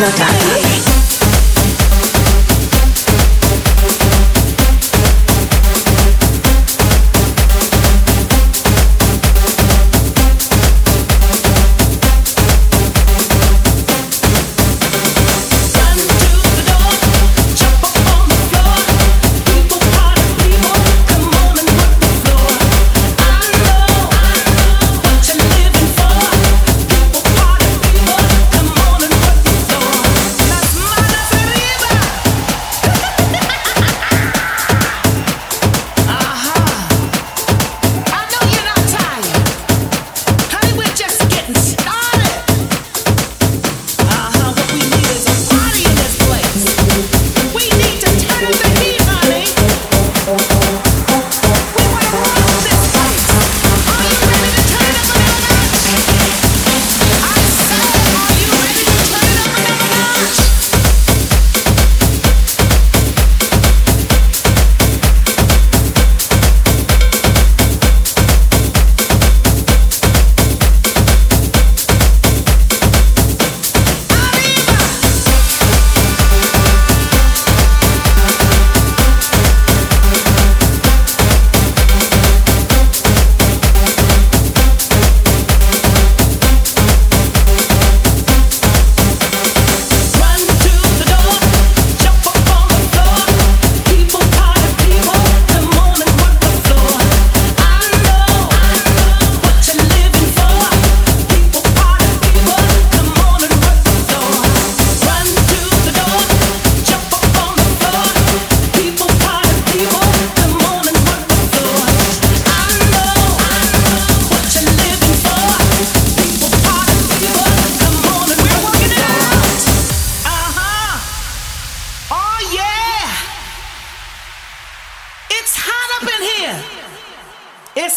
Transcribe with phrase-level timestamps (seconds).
[0.00, 0.69] Slow down.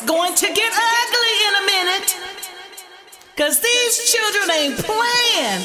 [0.06, 2.18] going to get ugly in a minute.
[3.36, 5.62] Cause these children ain't playing.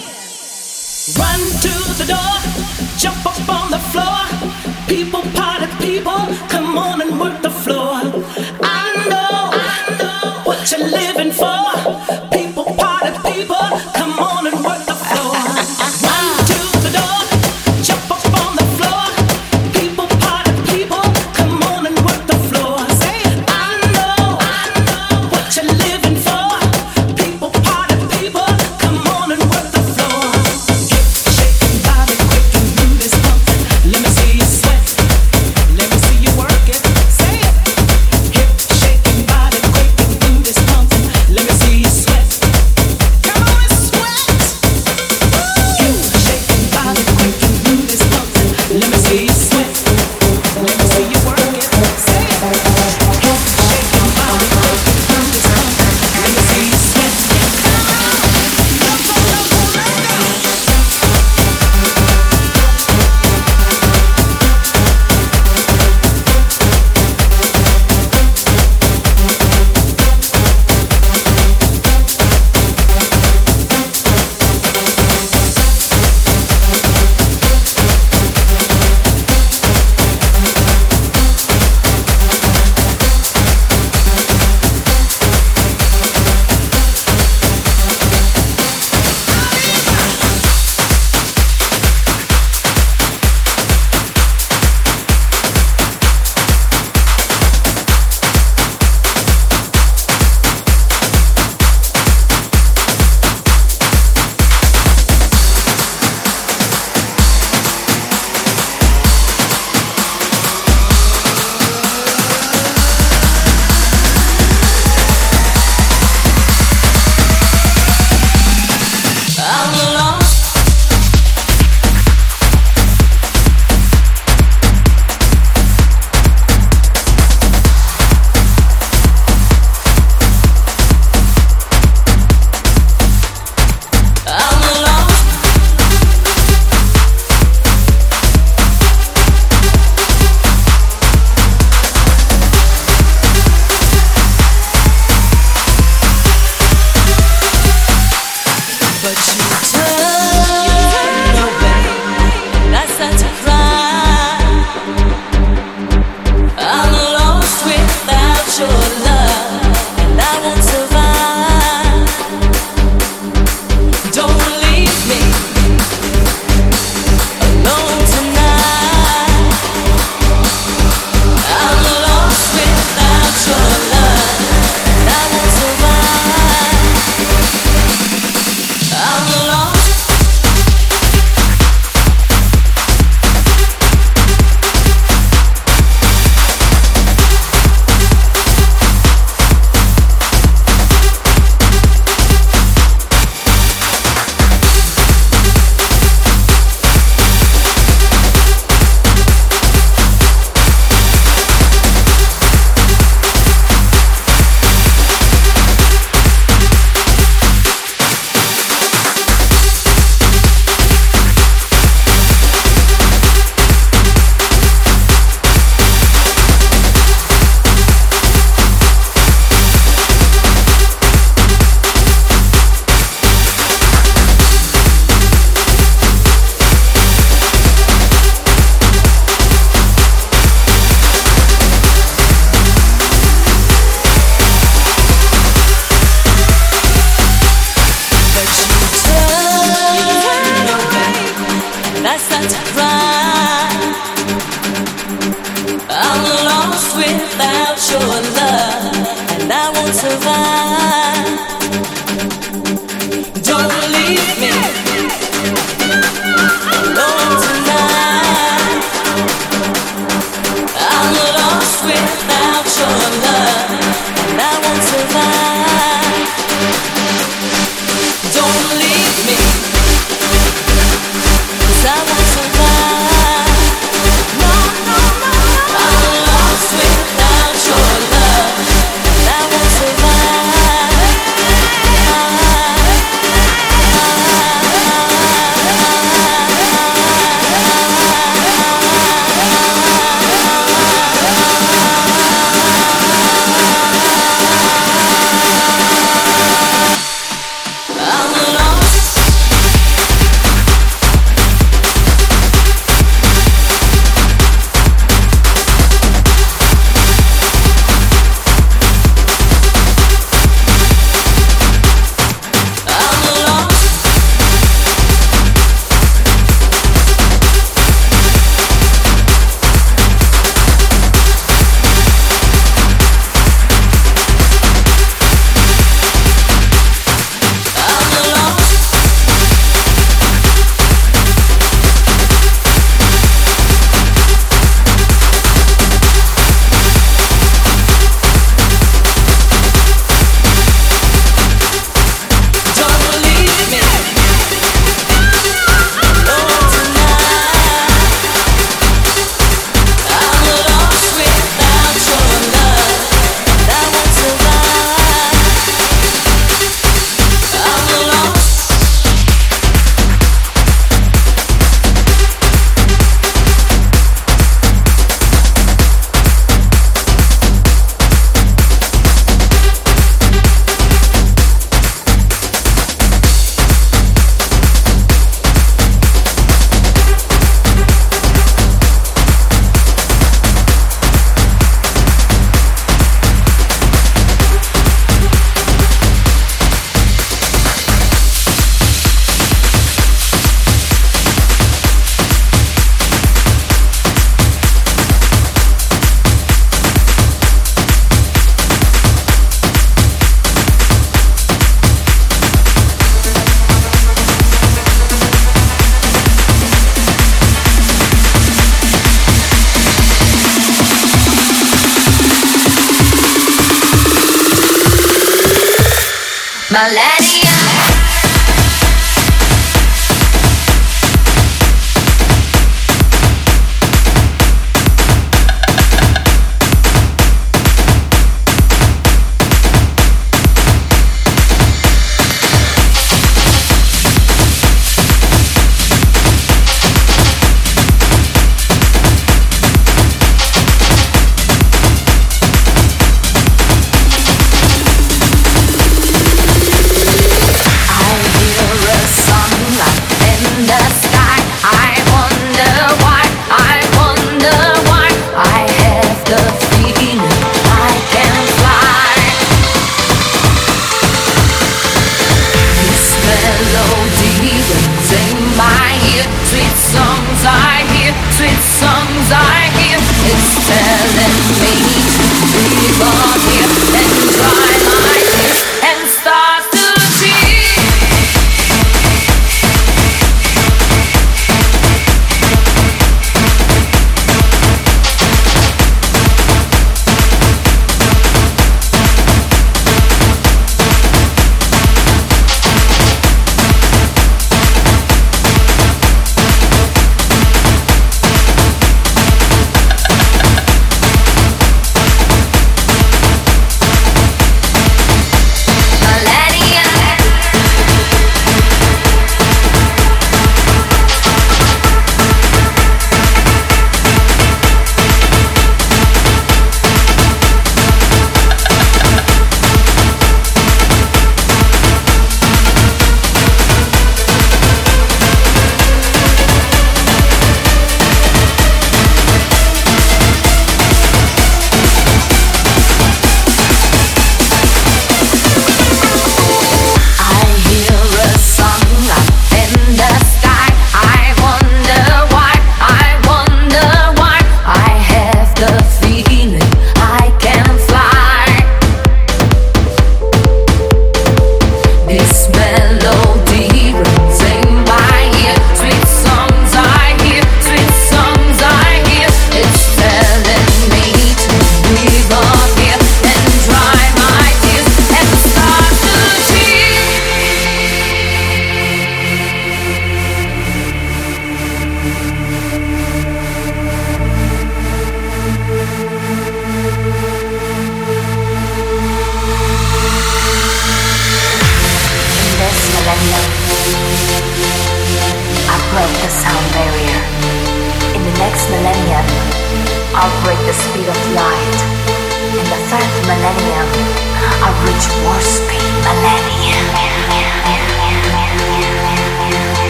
[1.16, 2.34] Run to the door,
[2.98, 4.20] jump up on the floor.
[4.86, 6.18] People, party people,
[6.48, 8.00] come on and work the floor.
[8.62, 12.27] I know, I know what you're living for.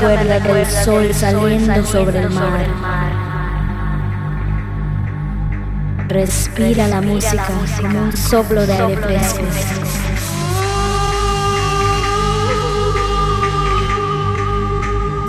[0.00, 2.66] Recuerda del sol saliendo sobre el mar.
[6.08, 7.46] Respira la música
[7.80, 9.44] como un soplo de aire fresco.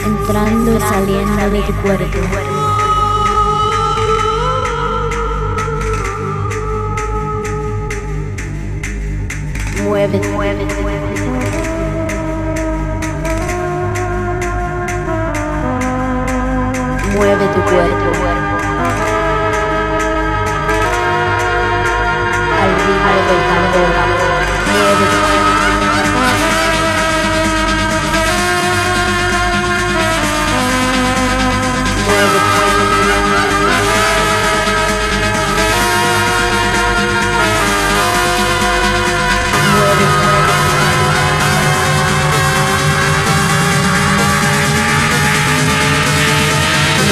[0.05, 2.19] Entrando y saliendo de tu cuerpo.
[9.84, 11.11] Muévete, muévete, muévete.
[17.22, 18.09] Mueve tu cuerpo
[22.59, 23.93] al ritmo del tambor.
[24.72, 25.31] Mueve tu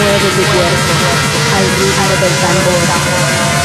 [0.10, 0.78] nueve de hierro,
[1.56, 3.59] al ritmo del tambor.